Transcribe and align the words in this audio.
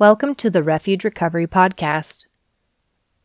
Welcome 0.00 0.36
to 0.36 0.48
the 0.48 0.62
Refuge 0.62 1.02
Recovery 1.02 1.48
Podcast. 1.48 2.28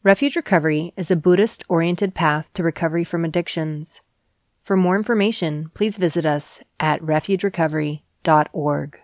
Refuge 0.02 0.36
Recovery 0.36 0.92
is 0.98 1.12
a 1.12 1.16
Buddhist 1.16 1.64
oriented 1.70 2.16
path 2.16 2.52
to 2.54 2.64
recovery 2.64 3.04
from 3.04 3.24
addictions. 3.24 4.02
For 4.60 4.76
more 4.76 4.96
information, 4.96 5.70
please 5.76 6.00
visit 6.00 6.26
us 6.26 6.62
at 6.80 7.00
refugerecovery.org. 7.02 9.00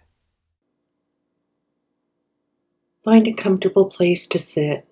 Find 3.06 3.28
a 3.28 3.34
comfortable 3.34 3.88
place 3.88 4.26
to 4.26 4.40
sit. 4.40 4.88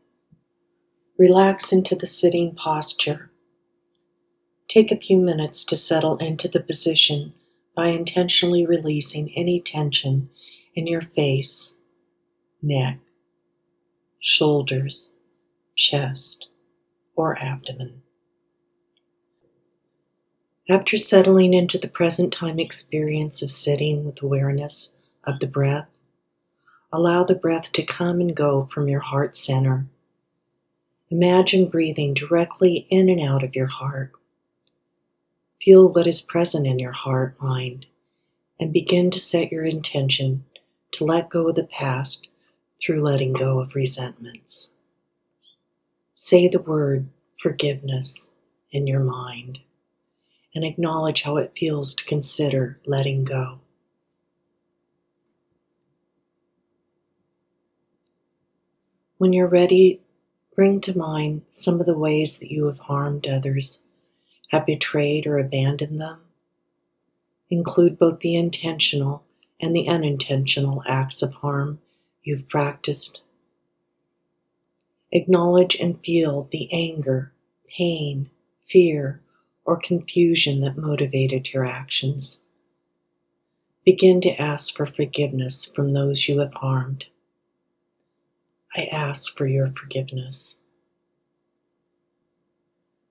Relax 1.17 1.73
into 1.73 1.95
the 1.95 2.05
sitting 2.05 2.53
posture. 2.53 3.31
Take 4.67 4.91
a 4.91 4.99
few 4.99 5.17
minutes 5.17 5.65
to 5.65 5.75
settle 5.75 6.17
into 6.17 6.47
the 6.47 6.61
position 6.61 7.33
by 7.75 7.87
intentionally 7.87 8.67
releasing 8.67 9.33
any 9.35 9.59
tension 9.59 10.29
in 10.75 10.85
your 10.85 11.01
face, 11.01 11.79
neck, 12.61 12.99
shoulders, 14.19 15.15
chest, 15.75 16.49
or 17.15 17.37
abdomen. 17.39 18.01
After 20.69 20.97
settling 20.97 21.53
into 21.53 21.77
the 21.77 21.87
present 21.87 22.33
time 22.33 22.59
experience 22.59 23.41
of 23.41 23.51
sitting 23.51 24.03
with 24.05 24.21
awareness 24.21 24.97
of 25.23 25.39
the 25.39 25.47
breath, 25.47 25.87
allow 26.91 27.23
the 27.23 27.35
breath 27.35 27.71
to 27.73 27.83
come 27.83 28.19
and 28.19 28.35
go 28.35 28.65
from 28.65 28.89
your 28.89 28.99
heart 28.99 29.35
center. 29.35 29.85
Imagine 31.09 31.69
breathing 31.69 32.13
directly 32.13 32.85
in 32.89 33.07
and 33.07 33.21
out 33.21 33.43
of 33.43 33.55
your 33.55 33.67
heart. 33.67 34.11
Feel 35.61 35.87
what 35.87 36.07
is 36.07 36.21
present 36.21 36.67
in 36.67 36.79
your 36.79 36.91
heart 36.91 37.41
mind 37.41 37.85
and 38.59 38.73
begin 38.73 39.09
to 39.11 39.19
set 39.19 39.51
your 39.51 39.63
intention 39.63 40.43
to 40.91 41.05
let 41.05 41.29
go 41.29 41.47
of 41.47 41.55
the 41.55 41.63
past 41.63 42.27
through 42.81 43.01
letting 43.01 43.33
go 43.33 43.59
of 43.59 43.75
resentments. 43.75 44.75
Say 46.13 46.47
the 46.47 46.61
word 46.61 47.09
forgiveness 47.39 48.31
in 48.71 48.87
your 48.87 48.99
mind 48.99 49.59
and 50.53 50.65
acknowledge 50.65 51.21
how 51.21 51.37
it 51.37 51.53
feels 51.55 51.93
to 51.95 52.05
consider 52.05 52.79
letting 52.85 53.23
go. 53.23 53.59
When 59.17 59.33
you're 59.33 59.47
ready, 59.47 60.01
bring 60.55 60.81
to 60.81 60.97
mind 60.97 61.43
some 61.49 61.79
of 61.79 61.85
the 61.85 61.97
ways 61.97 62.39
that 62.39 62.51
you 62.51 62.65
have 62.65 62.79
harmed 62.79 63.27
others, 63.27 63.87
have 64.49 64.65
betrayed 64.65 65.25
or 65.25 65.37
abandoned 65.37 65.99
them. 65.99 66.21
Include 67.49 67.97
both 67.97 68.19
the 68.19 68.35
intentional 68.35 69.23
and 69.59 69.75
the 69.75 69.87
unintentional 69.87 70.83
acts 70.87 71.21
of 71.21 71.33
harm 71.33 71.79
you've 72.27 72.49
practiced. 72.49 73.23
Acknowledge 75.11 75.75
and 75.75 76.03
feel 76.03 76.47
the 76.51 76.69
anger, 76.71 77.31
pain, 77.69 78.29
fear, 78.65 79.21
or 79.63 79.77
confusion 79.77 80.59
that 80.59 80.77
motivated 80.77 81.53
your 81.53 81.65
actions. 81.65 82.45
Begin 83.85 84.19
to 84.21 84.41
ask 84.41 84.75
for 84.75 84.85
forgiveness 84.85 85.65
from 85.65 85.93
those 85.93 86.27
you 86.27 86.39
have 86.39 86.53
harmed. 86.55 87.05
I 88.75 88.83
ask 88.91 89.37
for 89.37 89.47
your 89.47 89.71
forgiveness. 89.71 90.61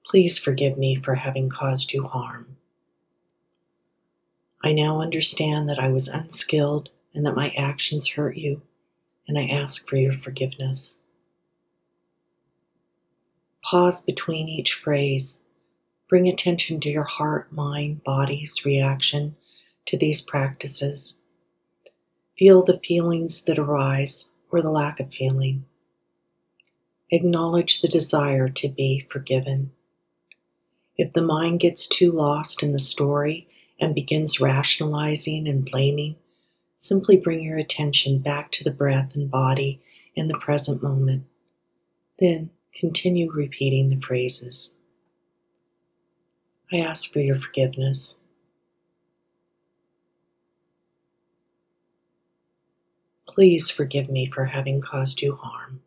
Please 0.05 0.39
forgive 0.39 0.77
me 0.77 0.95
for 0.95 1.14
having 1.14 1.48
caused 1.48 1.92
you 1.92 2.05
harm. 2.05 2.58
I 4.62 4.73
now 4.73 5.01
understand 5.01 5.69
that 5.69 5.78
I 5.78 5.89
was 5.89 6.08
unskilled 6.08 6.91
and 7.14 7.25
that 7.25 7.34
my 7.34 7.53
actions 7.56 8.11
hurt 8.11 8.36
you, 8.36 8.62
and 9.29 9.39
I 9.39 9.47
ask 9.47 9.89
for 9.89 9.97
your 9.97 10.13
forgiveness. 10.13 10.99
Pause 13.63 14.03
between 14.03 14.49
each 14.49 14.75
phrase 14.75 15.43
Bring 16.09 16.29
attention 16.29 16.79
to 16.81 16.89
your 16.89 17.05
heart, 17.05 17.53
mind, 17.53 18.05
body's 18.05 18.65
reaction 18.65 19.35
to 19.86 19.98
these 19.98 20.20
practices. 20.20 21.20
Feel 22.39 22.63
the 22.63 22.79
feelings 22.79 23.42
that 23.45 23.59
arise 23.59 24.35
or 24.53 24.63
the 24.63 24.70
lack 24.70 25.01
of 25.01 25.13
feeling. 25.13 25.65
Acknowledge 27.11 27.81
the 27.81 27.89
desire 27.89 28.48
to 28.48 28.69
be 28.69 29.07
forgiven. 29.11 29.73
If 30.97 31.13
the 31.13 31.23
mind 31.23 31.61
gets 31.61 31.89
too 31.89 32.13
lost 32.13 32.63
in 32.63 32.73
the 32.73 32.81
story 32.81 33.48
and 33.81 33.95
begins 33.95 34.41
rationalizing 34.41 35.48
and 35.48 35.65
blaming, 35.65 36.17
simply 36.77 37.17
bring 37.17 37.42
your 37.42 37.59
attention 37.59 38.19
back 38.19 38.53
to 38.53 38.64
the 38.64 38.70
breath 38.70 39.14
and 39.14 39.31
body 39.31 39.81
in 40.14 40.29
the 40.29 40.39
present 40.39 40.83
moment. 40.83 41.25
Then 42.19 42.51
continue 42.75 43.31
repeating 43.31 43.91
the 43.91 44.01
phrases. 44.01 44.77
I 46.73 46.79
ask 46.79 47.13
for 47.13 47.20
your 47.20 47.36
forgiveness. 47.36 48.23
Please 53.27 53.70
forgive 53.70 54.09
me 54.09 54.31
for 54.31 54.47
having 54.47 54.81
caused 54.81 55.20
you 55.20 55.36
harm. 55.36 55.83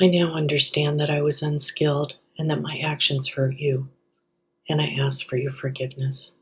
I 0.00 0.06
now 0.06 0.34
understand 0.34 1.00
that 1.00 1.10
I 1.10 1.22
was 1.22 1.42
unskilled 1.42 2.16
and 2.38 2.48
that 2.50 2.62
my 2.62 2.78
actions 2.78 3.30
hurt 3.30 3.56
you, 3.56 3.88
and 4.68 4.80
I 4.80 4.96
ask 5.00 5.26
for 5.26 5.36
your 5.36 5.52
forgiveness. 5.52 6.36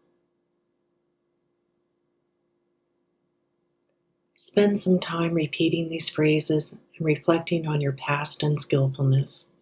Spend 4.37 4.79
some 4.79 4.99
time 4.99 5.35
repeating 5.35 5.89
these 5.89 6.09
phrases 6.09 6.83
and 6.97 7.07
reflecting 7.07 7.67
on 7.67 7.81
your 7.81 7.93
past 7.93 8.43
unskillfulness, 8.43 9.55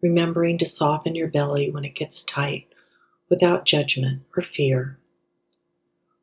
remembering 0.00 0.58
to 0.58 0.66
soften 0.66 1.14
your 1.14 1.28
belly 1.28 1.70
when 1.70 1.84
it 1.84 1.94
gets 1.94 2.22
tight 2.22 2.68
without 3.28 3.64
judgment 3.64 4.22
or 4.36 4.42
fear. 4.42 4.98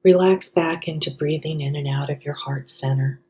Relax 0.04 0.50
back 0.50 0.88
into 0.88 1.12
breathing 1.12 1.62
in 1.62 1.76
and 1.76 1.88
out 1.88 2.10
of 2.10 2.24
your 2.24 2.36
heart 2.36 2.70
center. 2.70 3.22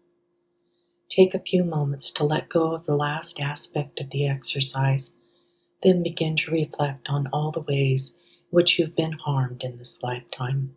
Take 1.09 1.33
a 1.33 1.39
few 1.39 1.63
moments 1.63 2.11
to 2.11 2.23
let 2.23 2.49
go 2.49 2.73
of 2.73 2.85
the 2.85 2.95
last 2.95 3.39
aspect 3.39 4.01
of 4.01 4.09
the 4.09 4.27
exercise, 4.27 5.15
then 5.83 6.03
begin 6.03 6.35
to 6.37 6.51
reflect 6.51 7.09
on 7.09 7.27
all 7.31 7.51
the 7.51 7.61
ways 7.61 8.17
which 8.55 8.79
you've 8.79 8.95
been 8.95 9.13
harmed 9.13 9.63
in 9.63 9.77
this 9.77 10.01
lifetime. 10.01 10.75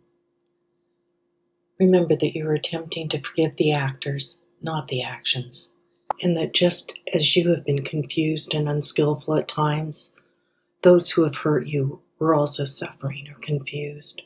Remember 1.79 2.15
that 2.15 2.35
you 2.35 2.45
are 2.47 2.53
attempting 2.53 3.09
to 3.09 3.21
forgive 3.21 3.55
the 3.55 3.71
actors, 3.71 4.45
not 4.61 4.87
the 4.89 5.01
actions 5.01 5.73
and 6.21 6.35
that 6.35 6.53
just 6.53 6.99
as 7.13 7.35
you 7.35 7.49
have 7.49 7.65
been 7.65 7.83
confused 7.83 8.53
and 8.53 8.67
unskillful 8.67 9.35
at 9.35 9.47
times, 9.47 10.15
those 10.81 11.11
who 11.11 11.23
have 11.23 11.37
hurt 11.37 11.67
you 11.67 12.01
were 12.17 12.33
also 12.33 12.65
suffering 12.65 13.27
or 13.29 13.39
confused. 13.39 14.23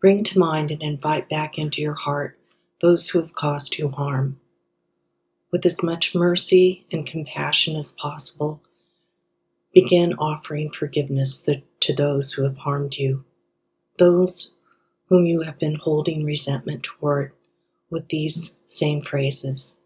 Bring 0.00 0.22
to 0.24 0.38
mind 0.38 0.70
and 0.70 0.82
invite 0.82 1.28
back 1.30 1.58
into 1.58 1.80
your 1.80 1.94
heart 1.94 2.38
those 2.80 3.08
who 3.08 3.20
have 3.20 3.34
caused 3.34 3.78
you 3.78 3.88
harm. 3.88 4.38
With 5.50 5.64
as 5.64 5.82
much 5.82 6.14
mercy 6.14 6.84
and 6.90 7.06
compassion 7.06 7.76
as 7.76 7.92
possible, 7.92 8.60
begin 9.72 10.12
offering 10.14 10.70
forgiveness 10.70 11.40
to 11.84 11.92
those 11.94 12.32
who 12.32 12.44
have 12.44 12.56
harmed 12.56 12.96
you, 12.96 13.24
those 13.98 14.54
whom 15.08 15.26
you 15.26 15.42
have 15.42 15.58
been 15.58 15.74
holding 15.74 16.24
resentment 16.24 16.82
toward 16.82 17.32
with 17.90 18.08
these 18.08 18.62
same 18.66 19.02
phrases. 19.02 19.80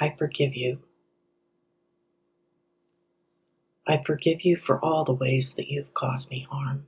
I 0.00 0.14
forgive 0.18 0.56
you. 0.56 0.80
I 3.86 4.02
forgive 4.04 4.42
you 4.42 4.56
for 4.56 4.84
all 4.84 5.04
the 5.04 5.12
ways 5.12 5.54
that 5.54 5.70
you've 5.70 5.94
caused 5.94 6.30
me 6.32 6.46
harm. 6.50 6.86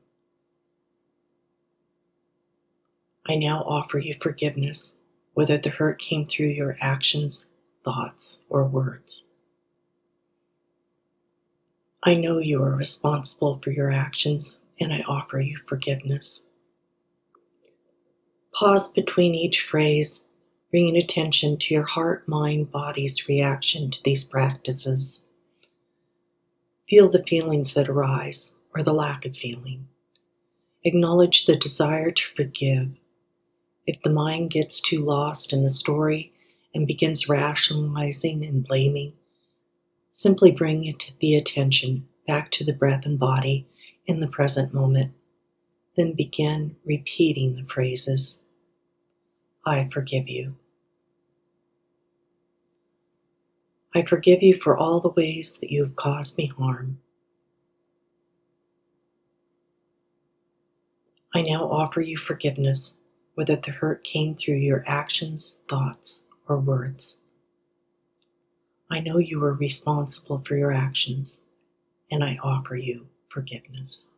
I 3.28 3.36
now 3.36 3.62
offer 3.62 3.98
you 3.98 4.16
forgiveness, 4.20 5.02
whether 5.32 5.58
the 5.58 5.70
hurt 5.70 6.00
came 6.00 6.26
through 6.26 6.48
your 6.48 6.76
actions, 6.80 7.54
thoughts, 7.84 8.42
or 8.48 8.64
words. 8.64 9.28
I 12.06 12.14
know 12.14 12.38
you 12.38 12.62
are 12.62 12.76
responsible 12.76 13.60
for 13.62 13.70
your 13.70 13.90
actions, 13.90 14.62
and 14.78 14.92
I 14.92 15.00
offer 15.08 15.40
you 15.40 15.58
forgiveness. 15.66 16.50
Pause 18.52 18.92
between 18.92 19.34
each 19.34 19.62
phrase 19.62 20.28
bringing 20.70 20.96
attention 20.96 21.56
to 21.56 21.72
your 21.72 21.84
heart, 21.84 22.26
mind, 22.28 22.70
body's 22.70 23.28
reaction 23.28 23.90
to 23.92 24.02
these 24.02 24.24
practices. 24.24 25.28
Feel 26.88 27.08
the 27.08 27.22
feelings 27.22 27.74
that 27.74 27.88
arise 27.88 28.60
or 28.74 28.82
the 28.82 28.92
lack 28.92 29.24
of 29.24 29.36
feeling. 29.36 29.86
Acknowledge 30.82 31.46
the 31.46 31.56
desire 31.56 32.10
to 32.10 32.34
forgive. 32.34 32.88
If 33.86 34.02
the 34.02 34.10
mind 34.10 34.50
gets 34.50 34.80
too 34.80 34.98
lost 34.98 35.52
in 35.52 35.62
the 35.62 35.70
story 35.70 36.32
and 36.74 36.88
begins 36.88 37.28
rationalizing 37.28 38.44
and 38.44 38.66
blaming, 38.66 39.14
simply 40.14 40.52
bring 40.52 40.96
the 41.18 41.34
attention 41.34 42.06
back 42.24 42.48
to 42.48 42.64
the 42.64 42.72
breath 42.72 43.04
and 43.04 43.18
body 43.18 43.66
in 44.06 44.20
the 44.20 44.28
present 44.28 44.72
moment. 44.72 45.12
Then 45.96 46.12
begin 46.12 46.76
repeating 46.84 47.56
the 47.56 47.64
phrases 47.64 48.44
I 49.66 49.88
forgive 49.92 50.28
you. 50.28 50.54
I 53.92 54.02
forgive 54.02 54.40
you 54.42 54.54
for 54.54 54.76
all 54.76 55.00
the 55.00 55.08
ways 55.08 55.58
that 55.58 55.72
you 55.72 55.82
have 55.82 55.96
caused 55.96 56.38
me 56.38 56.46
harm. 56.46 57.00
I 61.34 61.42
now 61.42 61.68
offer 61.68 62.00
you 62.00 62.16
forgiveness, 62.18 63.00
whether 63.34 63.56
the 63.56 63.72
hurt 63.72 64.04
came 64.04 64.36
through 64.36 64.56
your 64.56 64.84
actions, 64.86 65.64
thoughts, 65.68 66.26
or 66.46 66.58
words. 66.60 67.20
I 68.94 69.00
know 69.00 69.18
you 69.18 69.42
are 69.42 69.54
responsible 69.54 70.38
for 70.46 70.56
your 70.56 70.70
actions, 70.70 71.44
and 72.12 72.22
I 72.22 72.38
offer 72.40 72.76
you 72.76 73.08
forgiveness. 73.28 74.12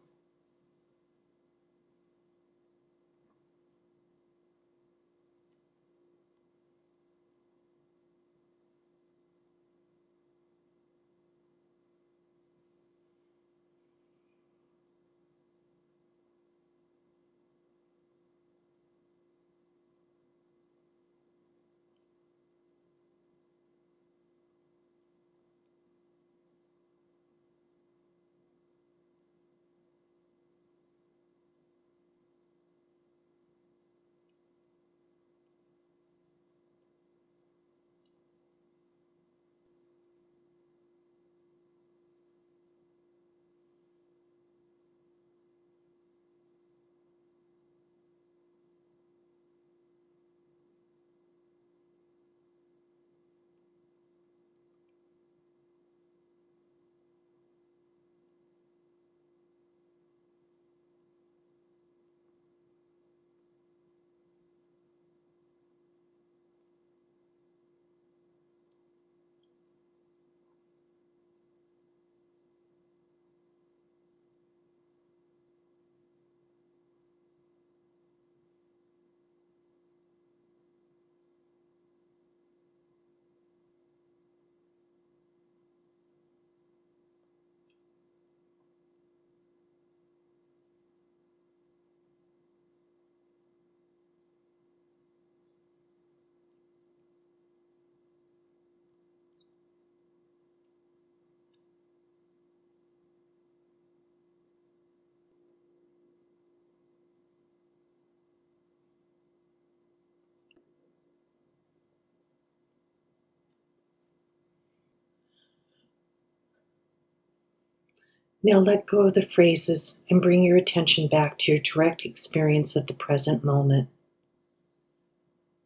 Now 118.48 118.60
let 118.60 118.87
go 118.87 119.00
of 119.00 119.14
the 119.14 119.26
phrases 119.26 120.04
and 120.08 120.22
bring 120.22 120.44
your 120.44 120.56
attention 120.56 121.08
back 121.08 121.37
to 121.38 121.50
your 121.50 121.60
direct 121.60 122.04
experience 122.04 122.76
of 122.76 122.87
the 122.87 122.94
present 122.94 123.43
moment. 123.43 123.88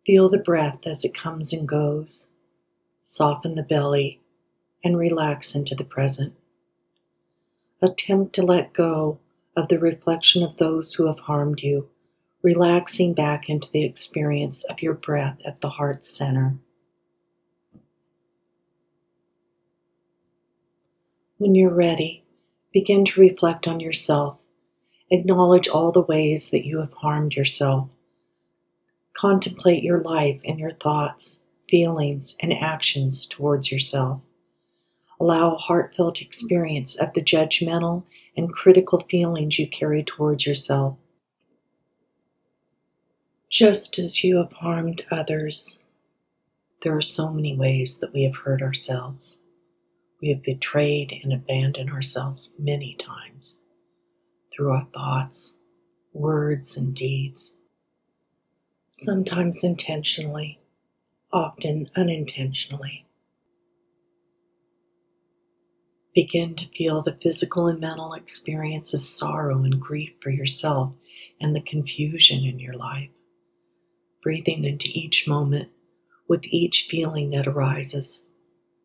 Feel 0.07 0.31
the 0.31 0.39
breath 0.39 0.87
as 0.87 1.05
it 1.05 1.13
comes 1.13 1.53
and 1.53 1.69
goes. 1.69 2.31
Soften 3.03 3.55
the 3.55 3.63
belly 3.63 4.23
and 4.83 4.97
relax 4.97 5.55
into 5.55 5.75
the 5.75 5.85
present. 5.85 6.33
Attempt 7.83 8.35
to 8.37 8.43
let 8.43 8.73
go 8.73 9.19
of 9.55 9.69
the 9.69 9.79
reflection 9.79 10.43
of 10.43 10.57
those 10.57 10.95
who 10.95 11.07
have 11.07 11.19
harmed 11.19 11.61
you, 11.61 11.91
relaxing 12.41 13.13
back 13.13 13.51
into 13.51 13.71
the 13.71 13.85
experience 13.85 14.65
of 14.71 14.81
your 14.81 14.95
breath 14.95 15.39
at 15.45 15.61
the 15.61 15.69
heart 15.69 16.03
center. 16.03 16.55
When 21.37 21.55
you're 21.55 21.75
ready, 21.75 22.25
Begin 22.73 23.05
to 23.07 23.21
reflect 23.21 23.67
on 23.67 23.81
yourself. 23.81 24.39
Acknowledge 25.11 25.67
all 25.67 25.91
the 25.91 26.03
ways 26.03 26.51
that 26.51 26.65
you 26.65 26.79
have 26.79 26.93
harmed 26.95 27.35
yourself. 27.35 27.91
Contemplate 29.13 29.83
your 29.83 30.01
life 30.01 30.41
and 30.45 30.59
your 30.61 30.71
thoughts, 30.71 31.49
feelings, 31.69 32.37
and 32.41 32.53
actions 32.53 33.27
towards 33.27 33.73
yourself. 33.73 34.21
Allow 35.21 35.55
a 35.55 35.59
heartfelt 35.59 36.23
experience 36.23 36.99
of 36.99 37.13
the 37.13 37.23
judgmental 37.23 38.05
and 38.37 38.53
critical 38.53 39.01
feelings 39.11 39.59
you 39.59 39.69
carry 39.69 40.05
towards 40.05 40.47
yourself. 40.47 40.97
Just 43.51 43.99
as 43.99 44.23
you 44.23 44.37
have 44.37 44.53
harmed 44.53 45.05
others, 45.11 45.83
there 46.83 46.97
are 46.97 47.03
so 47.03 47.31
many 47.31 47.57
ways 47.57 47.99
that 47.99 48.13
we 48.13 48.23
have 48.23 48.37
hurt 48.37 48.63
ourselves. 48.63 49.45
We 50.23 50.31
have 50.31 50.43
betrayed 50.43 51.19
and 51.23 51.33
abandoned 51.33 51.91
ourselves 51.91 52.57
many 52.59 52.95
times 52.95 53.63
through 54.53 54.71
our 54.73 54.87
thoughts, 54.93 55.61
words, 56.13 56.77
and 56.77 56.95
deeds, 56.95 57.57
sometimes 58.91 59.65
intentionally, 59.65 60.61
often 61.33 61.91
unintentionally. 61.97 63.07
Begin 66.15 66.57
to 66.57 66.69
feel 66.69 67.03
the 67.03 67.17
physical 67.23 67.69
and 67.69 67.81
mental 67.81 68.13
experience 68.15 68.93
of 68.93 69.03
sorrow 69.03 69.63
and 69.63 69.81
grief 69.81 70.13
for 70.21 70.31
yourself 70.31 70.93
and 71.41 71.55
the 71.55 71.63
confusion 71.63 72.45
in 72.45 72.59
your 72.59 72.75
life. 72.75 73.11
Breathing 74.23 74.65
into 74.65 74.89
each 74.93 75.29
moment 75.29 75.71
with 76.29 76.45
each 76.47 76.89
feeling 76.91 77.31
that 77.31 77.47
arises 77.47 78.30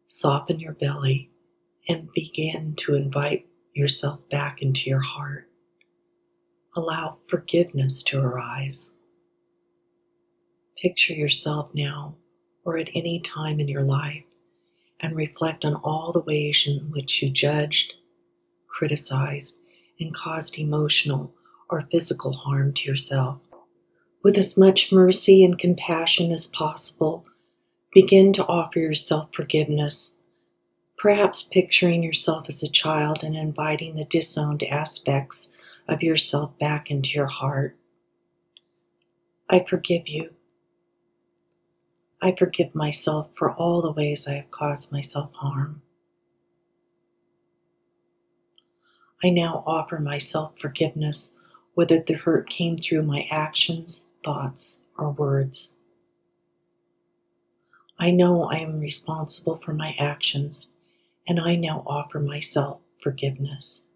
Soften 0.07 0.59
your 0.59 0.73
belly 0.73 1.29
and 1.87 2.09
begin 2.13 2.75
to 2.77 2.95
invite 2.95 3.47
yourself 3.73 4.27
back 4.29 4.61
into 4.61 4.89
your 4.89 5.01
heart. 5.01 5.49
Allow 6.75 7.19
forgiveness 7.27 8.03
to 8.03 8.19
arise. 8.19 8.95
Picture 10.77 11.13
yourself 11.13 11.69
now 11.73 12.15
or 12.63 12.77
at 12.77 12.89
any 12.93 13.19
time 13.19 13.59
in 13.59 13.67
your 13.67 13.83
life 13.83 14.23
and 14.99 15.15
reflect 15.15 15.65
on 15.65 15.75
all 15.83 16.11
the 16.11 16.21
ways 16.21 16.67
in 16.67 16.91
which 16.91 17.21
you 17.21 17.29
judged, 17.29 17.95
criticized, 18.67 19.59
and 19.99 20.13
caused 20.13 20.59
emotional 20.59 21.33
or 21.69 21.87
physical 21.91 22.33
harm 22.33 22.73
to 22.73 22.89
yourself. 22.89 23.39
With 24.23 24.37
as 24.37 24.57
much 24.57 24.91
mercy 24.91 25.43
and 25.43 25.57
compassion 25.57 26.31
as 26.31 26.47
possible, 26.47 27.25
Begin 27.95 28.33
to 28.33 28.45
offer 28.47 28.79
yourself 28.79 29.29
forgiveness, 29.33 30.17
perhaps 30.97 31.43
picturing 31.43 32.03
yourself 32.03 32.49
as 32.49 32.61
a 32.61 32.69
child 32.69 33.23
and 33.23 33.37
inviting 33.37 33.95
the 33.95 34.03
disowned 34.03 34.63
aspects 34.63 35.55
of 35.87 36.03
yourself 36.03 36.59
back 36.59 36.91
into 36.91 37.11
your 37.11 37.27
heart. 37.27 37.77
I 39.49 39.63
forgive 39.63 40.09
you. 40.09 40.31
I 42.21 42.35
forgive 42.37 42.75
myself 42.75 43.29
for 43.33 43.53
all 43.53 43.81
the 43.81 43.93
ways 43.93 44.27
I 44.27 44.33
have 44.33 44.51
caused 44.51 44.91
myself 44.91 45.31
harm. 45.31 45.81
I 49.23 49.29
now 49.29 49.63
offer 49.65 49.99
myself 49.99 50.59
forgiveness, 50.59 51.39
whether 51.75 52.01
the 52.01 52.15
hurt 52.15 52.49
came 52.49 52.75
through 52.75 53.03
my 53.03 53.25
actions, 53.31 54.11
thoughts, 54.21 54.83
or 54.97 55.11
words. 55.11 55.79
I 57.97 58.11
know 58.11 58.43
I 58.43 58.57
am 58.57 58.79
responsible 58.79 59.57
for 59.57 59.73
my 59.73 59.95
actions, 59.97 60.75
and 61.27 61.39
I 61.39 61.55
now 61.55 61.83
offer 61.87 62.19
myself 62.19 62.81
forgiveness. 63.01 63.89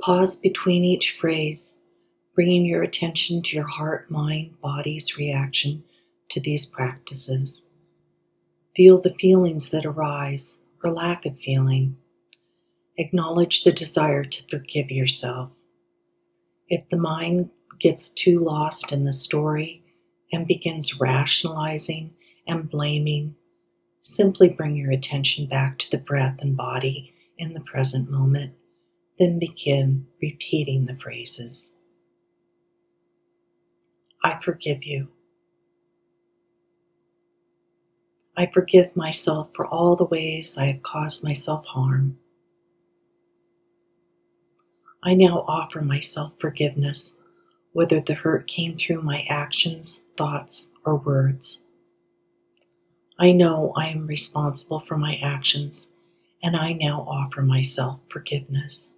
Pause 0.00 0.36
between 0.36 0.84
each 0.84 1.10
phrase, 1.10 1.82
bringing 2.34 2.64
your 2.64 2.82
attention 2.82 3.42
to 3.42 3.56
your 3.56 3.66
heart, 3.66 4.10
mind, 4.10 4.54
body's 4.62 5.18
reaction 5.18 5.82
to 6.28 6.40
these 6.40 6.66
practices. 6.66 7.66
Feel 8.76 9.00
the 9.00 9.14
feelings 9.14 9.70
that 9.70 9.84
arise 9.84 10.64
or 10.84 10.92
lack 10.92 11.26
of 11.26 11.40
feeling. 11.40 11.96
Acknowledge 12.96 13.64
the 13.64 13.72
desire 13.72 14.24
to 14.24 14.44
forgive 14.48 14.90
yourself. 14.90 15.50
If 16.68 16.88
the 16.88 16.96
mind 16.96 17.50
gets 17.80 18.10
too 18.10 18.38
lost 18.38 18.92
in 18.92 19.04
the 19.04 19.14
story 19.14 19.82
and 20.32 20.46
begins 20.46 21.00
rationalizing 21.00 22.14
and 22.46 22.70
blaming, 22.70 23.34
simply 24.02 24.48
bring 24.48 24.76
your 24.76 24.92
attention 24.92 25.46
back 25.46 25.78
to 25.78 25.90
the 25.90 25.98
breath 25.98 26.36
and 26.40 26.56
body 26.56 27.14
in 27.36 27.52
the 27.52 27.60
present 27.60 28.10
moment. 28.10 28.54
Then 29.18 29.38
begin 29.38 30.06
repeating 30.22 30.86
the 30.86 30.96
phrases. 30.96 31.78
I 34.22 34.38
forgive 34.42 34.84
you. 34.84 35.08
I 38.36 38.46
forgive 38.46 38.96
myself 38.96 39.48
for 39.54 39.66
all 39.66 39.96
the 39.96 40.04
ways 40.04 40.56
I 40.58 40.66
have 40.66 40.82
caused 40.82 41.24
myself 41.24 41.66
harm. 41.66 42.18
I 45.02 45.14
now 45.14 45.44
offer 45.48 45.80
myself 45.80 46.34
forgiveness, 46.38 47.20
whether 47.72 48.00
the 48.00 48.14
hurt 48.14 48.46
came 48.46 48.76
through 48.76 49.02
my 49.02 49.24
actions, 49.28 50.06
thoughts, 50.16 50.72
or 50.84 50.96
words. 50.96 51.66
I 53.18 53.32
know 53.32 53.72
I 53.76 53.88
am 53.88 54.06
responsible 54.06 54.80
for 54.80 54.96
my 54.96 55.18
actions, 55.22 55.92
and 56.42 56.56
I 56.56 56.74
now 56.74 57.06
offer 57.08 57.42
myself 57.42 58.00
forgiveness. 58.08 58.97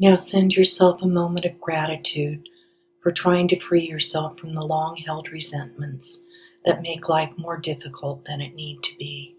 Now 0.00 0.16
send 0.16 0.56
yourself 0.56 1.02
a 1.02 1.06
moment 1.06 1.44
of 1.44 1.60
gratitude 1.60 2.48
for 3.02 3.10
trying 3.10 3.48
to 3.48 3.60
free 3.60 3.82
yourself 3.86 4.38
from 4.38 4.54
the 4.54 4.64
long 4.64 4.96
held 4.96 5.30
resentments 5.30 6.26
that 6.64 6.80
make 6.82 7.10
life 7.10 7.34
more 7.36 7.58
difficult 7.58 8.24
than 8.24 8.40
it 8.40 8.54
need 8.54 8.82
to 8.82 8.96
be. 8.98 9.36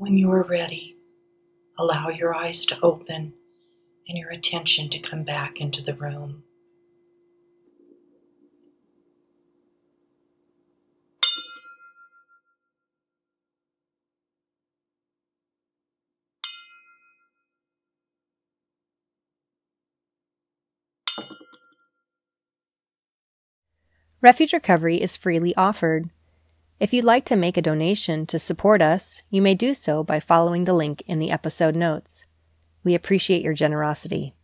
When 0.00 0.16
you 0.16 0.30
are 0.30 0.44
ready, 0.44 0.94
allow 1.76 2.08
your 2.08 2.32
eyes 2.32 2.64
to 2.66 2.78
open 2.80 3.34
and 4.06 4.16
your 4.16 4.30
attention 4.30 4.88
to 4.90 5.00
come 5.00 5.24
back 5.24 5.60
into 5.60 5.82
the 5.82 5.92
room. 5.92 6.44
Refuge 24.20 24.52
Recovery 24.52 25.00
is 25.00 25.16
freely 25.16 25.56
offered. 25.56 26.08
If 26.80 26.94
you'd 26.94 27.04
like 27.04 27.24
to 27.24 27.34
make 27.34 27.56
a 27.56 27.62
donation 27.62 28.24
to 28.26 28.38
support 28.38 28.80
us, 28.80 29.24
you 29.30 29.42
may 29.42 29.54
do 29.54 29.74
so 29.74 30.04
by 30.04 30.20
following 30.20 30.62
the 30.62 30.72
link 30.72 31.02
in 31.08 31.18
the 31.18 31.32
episode 31.32 31.74
notes. 31.74 32.24
We 32.84 32.94
appreciate 32.94 33.42
your 33.42 33.52
generosity. 33.52 34.36